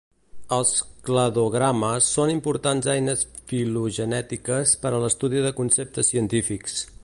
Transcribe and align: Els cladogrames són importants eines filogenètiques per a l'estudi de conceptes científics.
Els 0.55 0.69
cladogrames 1.09 2.07
són 2.15 2.31
importants 2.35 2.89
eines 2.95 3.23
filogenètiques 3.51 4.75
per 4.87 4.93
a 4.95 5.03
l'estudi 5.05 5.45
de 5.49 5.53
conceptes 5.63 6.13
científics. 6.15 6.85